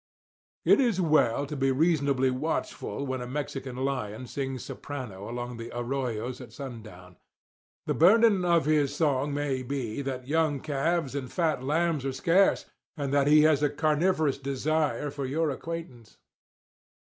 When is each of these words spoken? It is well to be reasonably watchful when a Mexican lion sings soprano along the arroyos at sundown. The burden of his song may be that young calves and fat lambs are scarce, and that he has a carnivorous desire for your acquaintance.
It 0.65 0.79
is 0.81 0.99
well 0.99 1.45
to 1.45 1.55
be 1.55 1.69
reasonably 1.71 2.31
watchful 2.31 3.05
when 3.05 3.21
a 3.21 3.27
Mexican 3.27 3.75
lion 3.75 4.25
sings 4.25 4.65
soprano 4.65 5.29
along 5.29 5.57
the 5.57 5.71
arroyos 5.77 6.41
at 6.41 6.51
sundown. 6.51 7.17
The 7.85 7.93
burden 7.93 8.43
of 8.43 8.65
his 8.65 8.95
song 8.95 9.31
may 9.31 9.61
be 9.61 10.01
that 10.01 10.27
young 10.27 10.59
calves 10.59 11.13
and 11.13 11.31
fat 11.31 11.61
lambs 11.63 12.03
are 12.03 12.13
scarce, 12.13 12.65
and 12.97 13.13
that 13.13 13.27
he 13.27 13.43
has 13.43 13.61
a 13.61 13.69
carnivorous 13.69 14.39
desire 14.39 15.11
for 15.11 15.27
your 15.27 15.51
acquaintance. 15.51 16.17